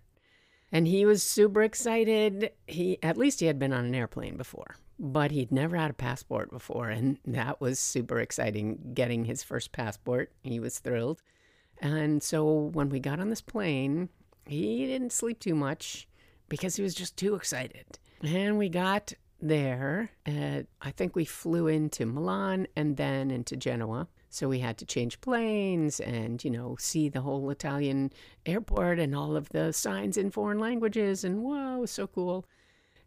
And 0.72 0.88
he 0.88 1.06
was 1.06 1.22
super 1.22 1.62
excited. 1.62 2.52
He 2.68 2.98
at 3.04 3.18
least 3.18 3.40
he 3.40 3.46
had 3.46 3.60
been 3.60 3.74
on 3.74 3.86
an 3.86 3.96
airplane 3.96 4.36
before, 4.38 4.76
but 4.98 5.32
he'd 5.32 5.52
never 5.52 5.78
had 5.78 5.92
a 5.92 5.96
passport 5.96 6.50
before 6.50 6.90
and 6.90 7.18
that 7.26 7.62
was 7.62 7.80
super 7.80 8.20
exciting 8.20 8.92
getting 8.94 9.26
his 9.26 9.44
first 9.44 9.72
passport. 9.72 10.32
He 10.42 10.60
was 10.60 10.80
thrilled. 10.80 11.22
And 11.78 12.24
so 12.24 12.72
when 12.74 12.90
we 12.90 13.00
got 13.00 13.20
on 13.20 13.30
this 13.30 13.42
plane, 13.42 14.10
he 14.46 14.86
didn't 14.86 15.12
sleep 15.12 15.40
too 15.40 15.56
much 15.56 16.08
because 16.50 16.76
he 16.76 16.84
was 16.84 16.94
just 16.94 17.18
too 17.18 17.36
excited. 17.36 18.00
And 18.24 18.58
we 18.58 18.70
got 18.70 19.14
there. 19.42 20.12
At, 20.26 20.68
I 20.82 20.92
think 20.92 21.16
we 21.16 21.26
flew 21.26 21.68
into 21.68 22.06
Milan 22.06 22.68
and 22.76 22.98
then 22.98 23.32
into 23.32 23.56
Genoa. 23.56 24.08
So 24.30 24.50
we 24.50 24.60
had 24.60 24.78
to 24.80 24.86
change 24.86 25.22
planes 25.22 26.00
and, 26.00 26.44
you 26.44 26.52
know, 26.52 26.76
see 26.80 27.08
the 27.08 27.22
whole 27.22 27.50
Italian 27.50 28.12
airport 28.46 29.00
and 29.00 29.16
all 29.16 29.36
of 29.36 29.50
the 29.50 29.72
signs 29.72 30.18
in 30.18 30.30
foreign 30.30 30.60
languages. 30.60 31.24
And 31.24 31.42
whoa, 31.42 31.78
was 31.78 31.92
so 31.92 32.08
cool. 32.08 32.46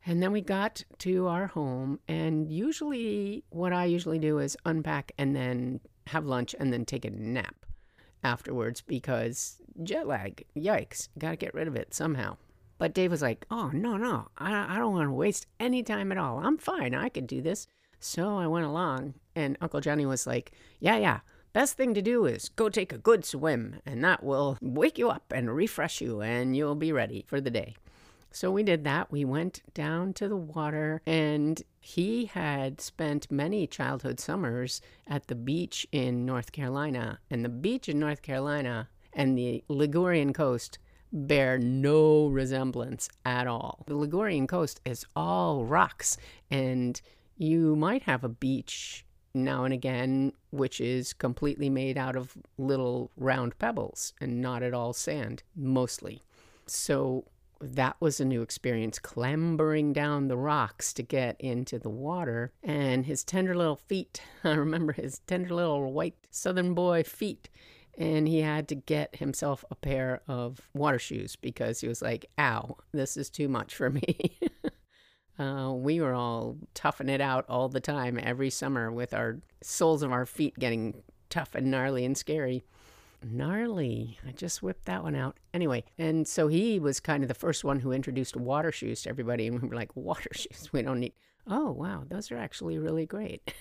And 0.06 0.22
then 0.22 0.32
we 0.32 0.40
got 0.40 0.84
to 0.98 1.26
our 1.26 1.48
home. 1.48 2.00
And 2.08 2.50
usually, 2.50 3.44
what 3.50 3.72
I 3.72 3.84
usually 3.84 4.18
do 4.18 4.38
is 4.38 4.56
unpack 4.64 5.12
and 5.18 5.36
then 5.36 5.80
have 6.06 6.24
lunch 6.24 6.54
and 6.58 6.72
then 6.72 6.86
take 6.86 7.04
a 7.04 7.10
nap 7.10 7.66
afterwards 8.28 8.80
because 8.82 9.60
jet 9.82 10.06
lag, 10.06 10.44
yikes, 10.56 11.08
got 11.18 11.30
to 11.30 11.36
get 11.36 11.54
rid 11.54 11.66
of 11.66 11.76
it 11.76 11.94
somehow. 11.94 12.36
But 12.78 12.94
Dave 12.94 13.10
was 13.10 13.22
like, 13.22 13.44
oh, 13.50 13.70
no, 13.72 13.96
no, 13.96 14.28
I, 14.38 14.74
I 14.74 14.78
don't 14.78 14.92
want 14.92 15.08
to 15.08 15.12
waste 15.12 15.46
any 15.58 15.82
time 15.82 16.12
at 16.12 16.18
all. 16.18 16.38
I'm 16.38 16.58
fine. 16.58 16.94
I 16.94 17.08
could 17.08 17.26
do 17.26 17.42
this. 17.42 17.66
So 17.98 18.38
I 18.38 18.46
went 18.46 18.66
along, 18.66 19.14
and 19.34 19.58
Uncle 19.60 19.80
Johnny 19.80 20.06
was 20.06 20.26
like, 20.26 20.52
yeah, 20.78 20.96
yeah, 20.96 21.20
best 21.52 21.76
thing 21.76 21.94
to 21.94 22.02
do 22.02 22.26
is 22.26 22.48
go 22.50 22.68
take 22.68 22.92
a 22.92 22.98
good 22.98 23.24
swim, 23.24 23.80
and 23.84 24.04
that 24.04 24.22
will 24.22 24.56
wake 24.62 24.98
you 24.98 25.10
up 25.10 25.32
and 25.34 25.54
refresh 25.54 26.00
you, 26.00 26.20
and 26.20 26.56
you'll 26.56 26.76
be 26.76 26.92
ready 26.92 27.24
for 27.26 27.40
the 27.40 27.50
day. 27.50 27.74
So 28.30 28.50
we 28.50 28.62
did 28.62 28.84
that. 28.84 29.10
We 29.10 29.24
went 29.24 29.62
down 29.74 30.12
to 30.14 30.28
the 30.28 30.36
water, 30.36 31.00
and 31.06 31.62
he 31.80 32.26
had 32.26 32.80
spent 32.80 33.30
many 33.30 33.66
childhood 33.66 34.20
summers 34.20 34.80
at 35.06 35.26
the 35.26 35.34
beach 35.34 35.86
in 35.92 36.26
North 36.26 36.52
Carolina. 36.52 37.20
And 37.30 37.44
the 37.44 37.48
beach 37.48 37.88
in 37.88 37.98
North 37.98 38.22
Carolina 38.22 38.88
and 39.12 39.36
the 39.36 39.64
Ligurian 39.68 40.32
coast 40.32 40.78
bear 41.12 41.58
no 41.58 42.28
resemblance 42.28 43.08
at 43.24 43.46
all. 43.46 43.84
The 43.86 43.96
Ligurian 43.96 44.46
coast 44.46 44.80
is 44.84 45.06
all 45.16 45.64
rocks, 45.64 46.18
and 46.50 47.00
you 47.36 47.76
might 47.76 48.02
have 48.02 48.24
a 48.24 48.28
beach 48.28 49.04
now 49.34 49.64
and 49.64 49.72
again 49.72 50.32
which 50.50 50.80
is 50.80 51.12
completely 51.12 51.70
made 51.70 51.96
out 51.96 52.16
of 52.16 52.36
little 52.56 53.10
round 53.16 53.58
pebbles 53.58 54.12
and 54.20 54.40
not 54.40 54.62
at 54.62 54.74
all 54.74 54.92
sand, 54.92 55.42
mostly. 55.54 56.22
So 56.66 57.24
that 57.60 57.96
was 58.00 58.20
a 58.20 58.24
new 58.24 58.42
experience, 58.42 58.98
clambering 58.98 59.92
down 59.92 60.28
the 60.28 60.36
rocks 60.36 60.92
to 60.94 61.02
get 61.02 61.40
into 61.40 61.78
the 61.78 61.90
water. 61.90 62.52
And 62.62 63.06
his 63.06 63.24
tender 63.24 63.54
little 63.54 63.76
feet, 63.76 64.20
I 64.44 64.50
remember 64.54 64.92
his 64.92 65.20
tender 65.20 65.54
little 65.54 65.92
white 65.92 66.16
southern 66.30 66.74
boy 66.74 67.02
feet. 67.02 67.48
And 67.96 68.28
he 68.28 68.42
had 68.42 68.68
to 68.68 68.76
get 68.76 69.16
himself 69.16 69.64
a 69.72 69.74
pair 69.74 70.22
of 70.28 70.60
water 70.72 71.00
shoes 71.00 71.34
because 71.34 71.80
he 71.80 71.88
was 71.88 72.00
like, 72.00 72.26
ow, 72.38 72.76
this 72.92 73.16
is 73.16 73.28
too 73.28 73.48
much 73.48 73.74
for 73.74 73.90
me. 73.90 74.38
uh, 75.38 75.72
we 75.72 76.00
were 76.00 76.14
all 76.14 76.58
toughing 76.74 77.08
it 77.08 77.20
out 77.20 77.44
all 77.48 77.68
the 77.68 77.80
time 77.80 78.20
every 78.22 78.50
summer 78.50 78.92
with 78.92 79.12
our 79.12 79.40
soles 79.64 80.04
of 80.04 80.12
our 80.12 80.26
feet 80.26 80.56
getting 80.60 81.02
tough 81.28 81.56
and 81.56 81.72
gnarly 81.72 82.04
and 82.04 82.16
scary. 82.16 82.62
Gnarly. 83.22 84.18
I 84.26 84.32
just 84.32 84.62
whipped 84.62 84.84
that 84.86 85.02
one 85.02 85.14
out. 85.14 85.38
Anyway, 85.52 85.84
and 85.98 86.26
so 86.26 86.48
he 86.48 86.78
was 86.78 87.00
kind 87.00 87.22
of 87.22 87.28
the 87.28 87.34
first 87.34 87.64
one 87.64 87.80
who 87.80 87.92
introduced 87.92 88.36
water 88.36 88.72
shoes 88.72 89.02
to 89.02 89.10
everybody. 89.10 89.46
And 89.46 89.60
we 89.60 89.68
were 89.68 89.76
like, 89.76 89.94
water 89.96 90.30
shoes? 90.32 90.70
We 90.72 90.82
don't 90.82 91.00
need. 91.00 91.12
Oh, 91.46 91.70
wow. 91.70 92.04
Those 92.08 92.30
are 92.30 92.36
actually 92.38 92.78
really 92.78 93.06
great. 93.06 93.52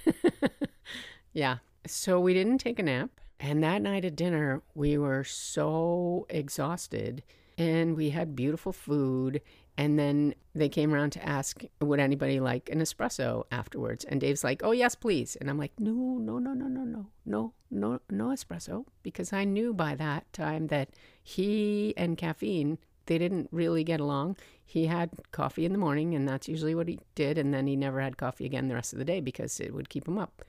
yeah. 1.34 1.58
So 1.86 2.20
we 2.20 2.34
didn't 2.34 2.60
take 2.60 2.80
a 2.80 2.84
nap. 2.84 3.10
And 3.40 3.64
that 3.64 3.82
night 3.82 4.04
at 4.04 4.16
dinner, 4.16 4.62
we 4.74 4.98
were 4.98 5.24
so 5.24 6.26
exhausted 6.30 7.24
and 7.58 7.96
we 7.96 8.10
had 8.12 8.36
beautiful 8.36 8.72
food 8.72 9.42
and 9.78 10.00
then 10.00 10.34
they 10.56 10.70
came 10.70 10.94
around 10.94 11.12
to 11.12 11.26
ask, 11.28 11.64
would 11.80 12.00
anybody 12.00 12.40
like 12.40 12.70
an 12.70 12.80
espresso 12.80 13.46
afterwards? 13.52 14.06
And 14.06 14.20
Dave's 14.20 14.44
like, 14.44 14.62
oh, 14.64 14.72
yes, 14.72 14.96
please. 14.96 15.36
And 15.36 15.50
I'm 15.50 15.58
like, 15.58 15.74
no, 15.80 15.92
no, 15.92 16.40
no, 16.40 16.54
no, 16.54 16.68
no, 16.68 16.84
no, 16.84 17.06
no, 17.26 17.54
no, 17.70 18.00
no 18.10 18.26
espresso. 18.30 18.86
Because 19.04 19.32
I 19.34 19.44
knew 19.44 19.74
by 19.74 19.94
that 19.96 20.32
time 20.34 20.68
that 20.68 20.90
he 21.22 21.94
and 21.96 22.18
caffeine, 22.18 22.80
they 23.06 23.20
didn't 23.20 23.50
really 23.52 23.84
get 23.84 24.00
along. 24.00 24.38
He 24.66 24.88
had 24.88 25.12
coffee 25.32 25.66
in 25.66 25.74
the 25.74 25.78
morning, 25.78 26.16
and 26.16 26.28
that's 26.28 26.50
usually 26.50 26.74
what 26.74 26.88
he 26.88 27.00
did. 27.14 27.38
And 27.38 27.54
then 27.54 27.68
he 27.68 27.76
never 27.76 28.02
had 28.02 28.18
coffee 28.18 28.46
again 28.46 28.68
the 28.68 28.76
rest 28.76 28.94
of 28.94 29.00
the 29.00 29.06
day 29.06 29.22
because 29.22 29.60
it 29.60 29.76
would 29.76 29.90
keep 29.90 30.08
him 30.08 30.18
up. 30.18 30.44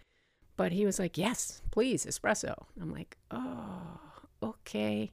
But 0.56 0.73
he 0.73 0.87
was 0.87 0.99
like, 0.99 1.18
yes, 1.18 1.61
please, 1.70 2.06
espresso. 2.06 2.64
I'm 2.80 2.92
like, 2.92 3.18
oh, 3.30 4.00
okay. 4.42 5.12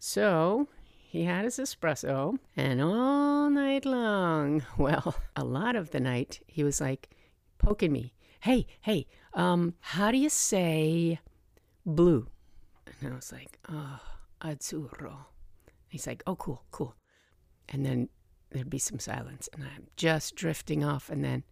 So 0.00 0.68
he 1.14 1.22
had 1.22 1.44
his 1.44 1.58
espresso, 1.58 2.36
and 2.56 2.82
all 2.82 3.48
night 3.48 3.84
long, 3.84 4.64
well, 4.76 5.14
a 5.36 5.44
lot 5.44 5.76
of 5.76 5.92
the 5.92 6.00
night, 6.00 6.40
he 6.48 6.64
was 6.64 6.80
like 6.80 7.08
poking 7.56 7.92
me. 7.92 8.12
Hey, 8.40 8.66
hey, 8.80 9.06
um, 9.32 9.74
how 9.78 10.10
do 10.10 10.18
you 10.18 10.28
say 10.28 11.20
blue? 11.86 12.26
And 13.00 13.12
I 13.12 13.14
was 13.14 13.30
like, 13.30 13.60
oh, 13.68 14.00
azzurro. 14.40 15.26
He's 15.86 16.08
like, 16.08 16.24
oh, 16.26 16.34
cool, 16.34 16.64
cool. 16.72 16.96
And 17.68 17.86
then 17.86 18.08
there'd 18.50 18.68
be 18.68 18.80
some 18.80 18.98
silence, 18.98 19.48
and 19.52 19.62
I'm 19.62 19.86
just 19.96 20.34
drifting 20.34 20.82
off, 20.82 21.10
and 21.10 21.24
then, 21.24 21.44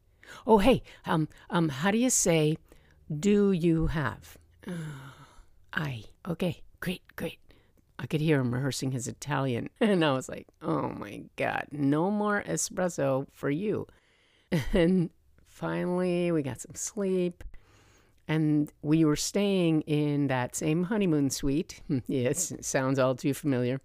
oh, 0.45 0.59
hey, 0.59 0.83
um, 1.07 1.29
um, 1.51 1.69
how 1.69 1.93
do 1.93 1.99
you 1.99 2.11
say, 2.11 2.57
do 3.17 3.53
you 3.53 3.87
have? 3.87 4.37
I. 5.73 6.03
Okay, 6.27 6.63
great, 6.81 7.03
great. 7.15 7.39
I 7.99 8.07
could 8.07 8.21
hear 8.21 8.41
him 8.41 8.53
rehearsing 8.53 8.93
his 8.93 9.07
Italian. 9.07 9.69
And 9.81 10.05
I 10.05 10.13
was 10.13 10.29
like, 10.29 10.49
oh 10.61 10.89
my 10.89 11.25
God, 11.37 11.67
no 11.71 12.11
more 12.11 12.43
espresso 12.47 13.27
for 13.33 13.51
you. 13.51 13.87
And 14.73 15.11
finally, 15.47 16.31
we 16.33 16.43
got 16.43 16.61
some 16.61 16.75
sleep. 16.75 17.45
And 18.29 18.73
we 18.83 19.05
were 19.05 19.17
staying 19.17 19.83
in 19.83 20.29
that 20.29 20.55
same 20.55 20.85
honeymoon 20.85 21.31
suite. 21.31 21.83
yes, 22.07 22.51
it 22.51 22.65
sounds 22.65 22.99
all 22.99 23.15
too 23.15 23.35
familiar. 23.35 23.81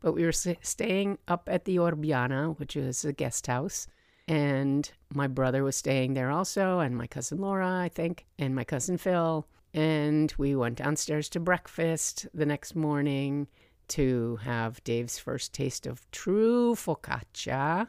But 0.00 0.12
we 0.12 0.24
were 0.24 0.32
staying 0.32 1.18
up 1.28 1.48
at 1.50 1.64
the 1.64 1.76
Orbiana, 1.76 2.58
which 2.58 2.76
is 2.76 3.04
a 3.04 3.12
guest 3.12 3.46
house. 3.46 3.86
And 4.26 4.90
my 5.12 5.26
brother 5.26 5.64
was 5.64 5.76
staying 5.76 6.14
there 6.14 6.30
also, 6.30 6.78
and 6.78 6.96
my 6.96 7.06
cousin 7.06 7.38
Laura, 7.38 7.80
I 7.80 7.88
think, 7.88 8.26
and 8.38 8.54
my 8.54 8.64
cousin 8.64 8.96
Phil. 8.96 9.46
And 9.72 10.32
we 10.36 10.56
went 10.56 10.78
downstairs 10.78 11.28
to 11.30 11.40
breakfast 11.40 12.26
the 12.34 12.46
next 12.46 12.74
morning 12.74 13.46
to 13.88 14.36
have 14.42 14.82
Dave's 14.84 15.18
first 15.18 15.52
taste 15.52 15.86
of 15.86 16.10
true 16.10 16.74
focaccia. 16.74 17.88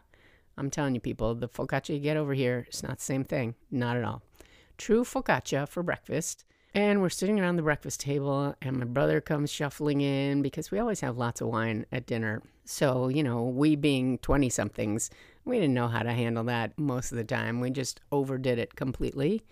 I'm 0.57 0.69
telling 0.69 0.93
you, 0.93 1.01
people, 1.01 1.33
the 1.33 1.47
focaccia 1.47 1.95
you 1.95 1.99
get 1.99 2.17
over 2.17 2.33
here, 2.33 2.65
it's 2.67 2.83
not 2.83 2.97
the 2.97 3.03
same 3.03 3.23
thing. 3.23 3.55
Not 3.71 3.97
at 3.97 4.03
all. 4.03 4.21
True 4.77 5.03
focaccia 5.03 5.67
for 5.67 5.81
breakfast. 5.81 6.45
And 6.73 7.01
we're 7.01 7.09
sitting 7.09 7.39
around 7.39 7.57
the 7.57 7.63
breakfast 7.63 7.99
table, 7.99 8.55
and 8.61 8.77
my 8.77 8.85
brother 8.85 9.19
comes 9.19 9.51
shuffling 9.51 10.01
in 10.01 10.41
because 10.41 10.71
we 10.71 10.79
always 10.79 11.01
have 11.01 11.17
lots 11.17 11.41
of 11.41 11.49
wine 11.49 11.85
at 11.91 12.05
dinner. 12.05 12.41
So, 12.63 13.09
you 13.09 13.23
know, 13.23 13.43
we 13.43 13.75
being 13.75 14.19
20 14.19 14.49
somethings, 14.49 15.09
we 15.43 15.57
didn't 15.57 15.73
know 15.73 15.89
how 15.89 16.03
to 16.03 16.13
handle 16.13 16.45
that 16.45 16.77
most 16.79 17.11
of 17.11 17.17
the 17.17 17.25
time. 17.25 17.59
We 17.59 17.71
just 17.71 17.99
overdid 18.11 18.57
it 18.57 18.75
completely 18.75 19.43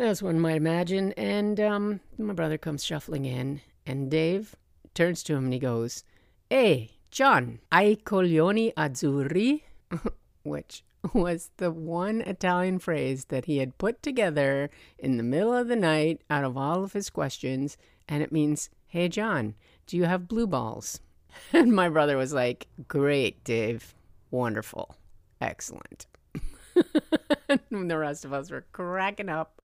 as 0.00 0.22
one 0.22 0.40
might 0.40 0.56
imagine. 0.56 1.12
And 1.12 1.60
um, 1.60 2.00
my 2.18 2.32
brother 2.32 2.58
comes 2.58 2.84
shuffling 2.84 3.24
in, 3.24 3.60
and 3.86 4.10
Dave 4.10 4.56
turns 4.94 5.22
to 5.24 5.34
him 5.34 5.44
and 5.44 5.52
he 5.52 5.58
goes, 5.58 6.04
Hey, 6.48 6.92
John, 7.10 7.60
ai 7.72 7.96
coglioni 8.04 8.74
azzurri? 8.74 9.62
Which 10.42 10.84
was 11.12 11.50
the 11.56 11.70
one 11.70 12.20
Italian 12.22 12.78
phrase 12.78 13.26
that 13.26 13.46
he 13.46 13.58
had 13.58 13.78
put 13.78 14.02
together 14.02 14.70
in 14.98 15.16
the 15.16 15.22
middle 15.22 15.54
of 15.54 15.68
the 15.68 15.76
night 15.76 16.22
out 16.28 16.44
of 16.44 16.56
all 16.56 16.84
of 16.84 16.92
his 16.92 17.10
questions. 17.10 17.76
And 18.08 18.22
it 18.22 18.32
means, 18.32 18.70
Hey, 18.86 19.08
John, 19.08 19.54
do 19.86 19.96
you 19.96 20.04
have 20.04 20.28
blue 20.28 20.46
balls? 20.46 21.00
And 21.52 21.72
my 21.72 21.88
brother 21.88 22.16
was 22.16 22.32
like, 22.32 22.66
Great, 22.88 23.44
Dave. 23.44 23.94
Wonderful. 24.32 24.96
Excellent. 25.40 26.06
and 27.48 27.90
the 27.90 27.98
rest 27.98 28.24
of 28.24 28.32
us 28.32 28.50
were 28.50 28.66
cracking 28.72 29.28
up 29.28 29.62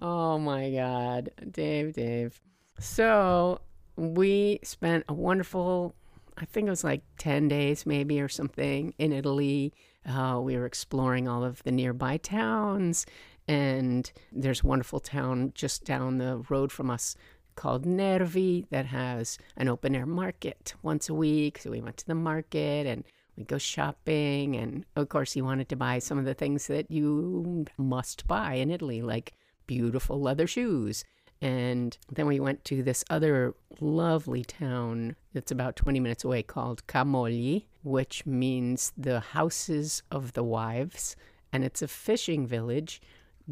Oh 0.00 0.38
my 0.38 0.70
God. 0.70 1.30
Dave, 1.50 1.94
Dave. 1.94 2.40
So 2.78 3.60
we 3.96 4.60
spent 4.62 5.04
a 5.08 5.14
wonderful, 5.14 5.94
I 6.36 6.44
think 6.44 6.66
it 6.66 6.70
was 6.70 6.84
like 6.84 7.02
10 7.18 7.48
days 7.48 7.86
maybe 7.86 8.20
or 8.20 8.28
something 8.28 8.94
in 8.98 9.12
Italy. 9.12 9.72
Uh, 10.06 10.40
we 10.42 10.56
were 10.56 10.66
exploring 10.66 11.28
all 11.28 11.44
of 11.44 11.62
the 11.62 11.72
nearby 11.72 12.16
towns. 12.18 13.06
And 13.46 14.10
there's 14.32 14.62
a 14.62 14.66
wonderful 14.66 15.00
town 15.00 15.52
just 15.54 15.84
down 15.84 16.18
the 16.18 16.42
road 16.48 16.72
from 16.72 16.90
us 16.90 17.16
called 17.56 17.86
Nervi 17.86 18.66
that 18.70 18.86
has 18.86 19.38
an 19.56 19.68
open 19.68 19.94
air 19.94 20.06
market 20.06 20.74
once 20.82 21.08
a 21.08 21.14
week. 21.14 21.58
So 21.58 21.70
we 21.70 21.80
went 21.80 21.98
to 21.98 22.06
the 22.06 22.14
market 22.14 22.86
and 22.86 23.04
we 23.36 23.44
go 23.44 23.58
shopping. 23.58 24.56
And 24.56 24.84
of 24.96 25.08
course, 25.08 25.32
he 25.32 25.42
wanted 25.42 25.68
to 25.68 25.76
buy 25.76 25.98
some 25.98 26.18
of 26.18 26.24
the 26.24 26.34
things 26.34 26.66
that 26.66 26.90
you 26.90 27.66
must 27.78 28.26
buy 28.26 28.54
in 28.54 28.70
Italy, 28.70 29.02
like 29.02 29.34
beautiful 29.66 30.20
leather 30.20 30.46
shoes. 30.46 31.04
And 31.40 31.96
then 32.10 32.26
we 32.26 32.40
went 32.40 32.64
to 32.66 32.82
this 32.82 33.04
other 33.10 33.54
lovely 33.80 34.44
town 34.44 35.16
that's 35.32 35.50
about 35.50 35.76
20 35.76 36.00
minutes 36.00 36.24
away 36.24 36.42
called 36.42 36.86
Camogli, 36.86 37.64
which 37.82 38.24
means 38.24 38.92
the 38.96 39.20
houses 39.20 40.02
of 40.10 40.32
the 40.32 40.44
wives. 40.44 41.16
And 41.52 41.64
it's 41.64 41.82
a 41.82 41.88
fishing 41.88 42.46
village 42.46 43.02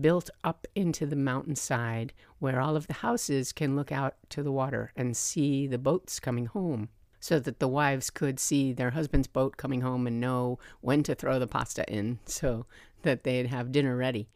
built 0.01 0.31
up 0.43 0.67
into 0.75 1.07
the 1.07 1.17
mountainside 1.17 2.13
where 2.39 2.61
all 2.61 2.77
of 2.77 2.87
the 2.87 2.95
houses 2.95 3.53
can 3.53 3.77
look 3.77 3.93
out 3.93 4.15
to 4.31 4.43
the 4.43 4.53
water 4.53 4.93
and 4.97 5.17
see 5.17 5.67
the 5.67 5.79
boats 5.79 6.19
coming 6.19 6.47
home 6.47 6.89
so 7.21 7.39
that 7.39 7.61
the 7.61 7.69
wives 7.69 8.11
could 8.11 8.41
see 8.41 8.73
their 8.73 8.91
husband's 8.91 9.29
boat 9.29 9.57
coming 9.57 9.83
home 9.83 10.07
and 10.07 10.21
know 10.21 10.59
when 10.81 11.03
to 11.05 11.15
throw 11.15 11.39
the 11.39 11.47
pasta 11.47 11.85
in 11.93 12.19
so 12.25 12.67
that 13.03 13.23
they'd 13.23 13.47
have 13.47 13.71
dinner 13.71 13.97
ready. 13.97 14.29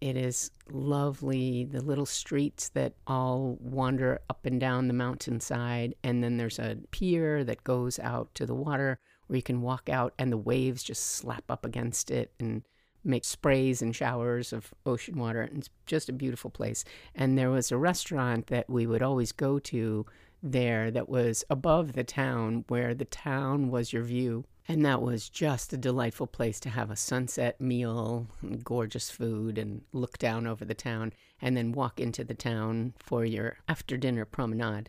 It 0.00 0.16
is 0.16 0.50
lovely, 0.70 1.64
the 1.64 1.80
little 1.80 2.06
streets 2.06 2.68
that 2.70 2.94
all 3.06 3.58
wander 3.60 4.20
up 4.28 4.44
and 4.44 4.60
down 4.60 4.88
the 4.88 4.94
mountainside. 4.94 5.94
And 6.02 6.22
then 6.22 6.36
there's 6.36 6.58
a 6.58 6.78
pier 6.90 7.44
that 7.44 7.64
goes 7.64 7.98
out 7.98 8.34
to 8.34 8.46
the 8.46 8.54
water 8.54 8.98
where 9.26 9.36
you 9.36 9.42
can 9.42 9.62
walk 9.62 9.88
out 9.88 10.12
and 10.18 10.30
the 10.30 10.36
waves 10.36 10.82
just 10.82 11.04
slap 11.06 11.50
up 11.50 11.64
against 11.64 12.10
it 12.10 12.32
and 12.38 12.62
make 13.04 13.24
sprays 13.24 13.82
and 13.82 13.94
showers 13.94 14.52
of 14.52 14.74
ocean 14.86 15.18
water. 15.18 15.42
And 15.42 15.58
It's 15.58 15.70
just 15.86 16.08
a 16.08 16.12
beautiful 16.12 16.50
place. 16.50 16.84
And 17.14 17.38
there 17.38 17.50
was 17.50 17.70
a 17.70 17.78
restaurant 17.78 18.48
that 18.48 18.68
we 18.68 18.86
would 18.86 19.02
always 19.02 19.32
go 19.32 19.58
to 19.58 20.06
there 20.42 20.90
that 20.90 21.08
was 21.08 21.44
above 21.48 21.94
the 21.94 22.04
town, 22.04 22.64
where 22.68 22.94
the 22.94 23.06
town 23.06 23.70
was 23.70 23.92
your 23.92 24.02
view. 24.02 24.44
And 24.66 24.84
that 24.86 25.02
was 25.02 25.28
just 25.28 25.72
a 25.72 25.76
delightful 25.76 26.26
place 26.26 26.58
to 26.60 26.70
have 26.70 26.90
a 26.90 26.96
sunset 26.96 27.60
meal, 27.60 28.28
gorgeous 28.62 29.10
food, 29.10 29.58
and 29.58 29.82
look 29.92 30.16
down 30.16 30.46
over 30.46 30.64
the 30.64 30.74
town, 30.74 31.12
and 31.42 31.54
then 31.56 31.72
walk 31.72 32.00
into 32.00 32.24
the 32.24 32.34
town 32.34 32.94
for 32.98 33.26
your 33.26 33.58
after 33.68 33.98
dinner 33.98 34.24
promenade. 34.24 34.88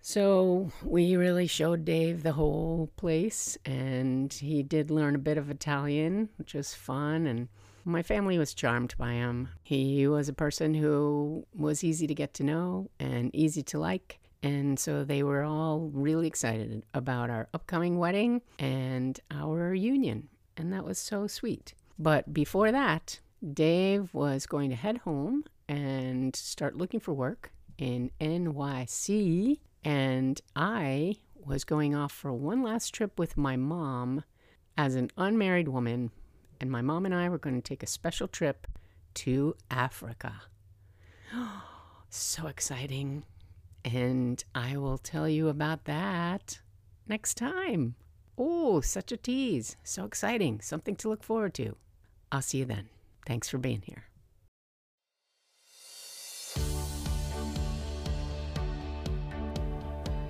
So 0.00 0.70
we 0.82 1.16
really 1.16 1.46
showed 1.46 1.84
Dave 1.84 2.24
the 2.24 2.32
whole 2.32 2.90
place, 2.96 3.56
and 3.64 4.32
he 4.32 4.62
did 4.62 4.90
learn 4.90 5.14
a 5.14 5.18
bit 5.18 5.38
of 5.38 5.48
Italian, 5.48 6.28
which 6.36 6.52
was 6.52 6.74
fun. 6.74 7.26
And 7.26 7.48
my 7.84 8.02
family 8.02 8.36
was 8.36 8.52
charmed 8.52 8.94
by 8.98 9.12
him. 9.12 9.48
He 9.62 10.06
was 10.08 10.28
a 10.28 10.34
person 10.34 10.74
who 10.74 11.46
was 11.54 11.84
easy 11.84 12.06
to 12.06 12.14
get 12.14 12.34
to 12.34 12.44
know 12.44 12.90
and 12.98 13.34
easy 13.34 13.62
to 13.62 13.78
like 13.78 14.18
And 14.44 14.78
so 14.78 15.04
they 15.04 15.22
were 15.22 15.42
all 15.42 15.90
really 15.94 16.26
excited 16.26 16.84
about 16.92 17.30
our 17.30 17.48
upcoming 17.54 17.98
wedding 17.98 18.42
and 18.58 19.18
our 19.30 19.72
union. 19.72 20.28
And 20.58 20.70
that 20.70 20.84
was 20.84 20.98
so 20.98 21.26
sweet. 21.26 21.72
But 21.98 22.34
before 22.34 22.70
that, 22.70 23.20
Dave 23.54 24.12
was 24.12 24.44
going 24.44 24.68
to 24.68 24.76
head 24.76 24.98
home 24.98 25.44
and 25.66 26.36
start 26.36 26.76
looking 26.76 27.00
for 27.00 27.14
work 27.14 27.52
in 27.78 28.10
NYC. 28.20 29.60
And 29.82 30.38
I 30.54 31.16
was 31.42 31.64
going 31.64 31.94
off 31.94 32.12
for 32.12 32.30
one 32.30 32.62
last 32.62 32.92
trip 32.92 33.18
with 33.18 33.38
my 33.38 33.56
mom 33.56 34.24
as 34.76 34.94
an 34.94 35.10
unmarried 35.16 35.68
woman. 35.68 36.10
And 36.60 36.70
my 36.70 36.82
mom 36.82 37.06
and 37.06 37.14
I 37.14 37.30
were 37.30 37.38
going 37.38 37.56
to 37.56 37.66
take 37.66 37.82
a 37.82 37.86
special 37.86 38.28
trip 38.28 38.66
to 39.14 39.56
Africa. 39.70 40.42
so 42.10 42.46
exciting. 42.46 43.24
And 43.84 44.42
I 44.54 44.76
will 44.76 44.98
tell 44.98 45.28
you 45.28 45.48
about 45.48 45.84
that 45.84 46.60
next 47.06 47.34
time. 47.34 47.96
Oh, 48.36 48.80
such 48.80 49.12
a 49.12 49.16
tease. 49.16 49.76
So 49.84 50.04
exciting. 50.04 50.60
Something 50.60 50.96
to 50.96 51.08
look 51.08 51.22
forward 51.22 51.54
to. 51.54 51.76
I'll 52.32 52.42
see 52.42 52.58
you 52.58 52.64
then. 52.64 52.88
Thanks 53.26 53.48
for 53.48 53.58
being 53.58 53.82
here. 53.82 54.04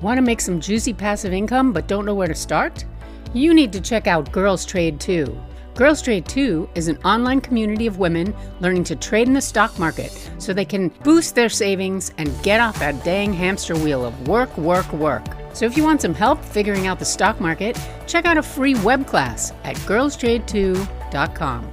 Want 0.01 0.19
to 0.19 0.23
make 0.23 0.41
some 0.43 0.61
juicy 0.61 0.93
passive 0.93 1.33
income 1.33 1.73
but 1.73 1.89
don't 1.89 2.05
know 2.05 2.15
where 2.15 2.29
to 2.29 2.35
start? 2.35 2.85
You 3.33 3.55
need 3.55 3.73
to 3.73 3.81
check 3.81 4.07
out 4.07 4.31
Girls 4.33 4.67
Trade 4.67 5.01
2. 5.01 5.35
Girls 5.75 6.01
Trade 6.01 6.27
2 6.27 6.71
is 6.77 6.87
an 6.87 6.99
online 6.99 7.41
community 7.41 7.89
of 7.89 7.99
women 7.99 8.33
learning 8.61 8.85
to 8.85 8.95
trade 8.95 9.27
in 9.27 9.35
the 9.35 9.41
stock 9.41 9.77
market 9.77 10.13
so 10.39 10.53
they 10.53 10.65
can 10.65 10.89
boost 11.03 11.35
their 11.35 11.49
savings 11.49 12.13
and 12.17 12.33
get 12.45 12.61
off 12.61 12.79
that 12.79 13.03
dang 13.03 13.33
hamster 13.33 13.75
wheel 13.75 14.05
of 14.05 14.29
work, 14.29 14.57
work, 14.57 14.93
work. 14.93 15.27
So 15.53 15.67
if 15.67 15.77
you 15.77 15.83
want 15.83 16.01
some 16.01 16.15
help 16.15 16.45
figuring 16.45 16.87
out 16.87 17.01
the 17.01 17.05
stock 17.05 17.41
market, 17.41 17.77
check 18.07 18.25
out 18.25 18.39
a 18.39 18.43
free 18.43 18.77
web 18.77 19.05
class 19.05 19.53
at 19.65 19.75
girlstrade2.com. 19.79 21.73